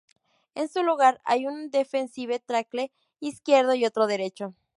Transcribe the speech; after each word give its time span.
En 0.55 0.67
su 0.67 0.81
lugar 0.81 1.21
hay 1.25 1.45
un 1.45 1.69
"defensive 1.69 2.39
tackle" 2.39 2.91
izquierdo 3.19 3.75
y 3.75 3.85
otro 3.85 4.07
derecho. 4.07 4.55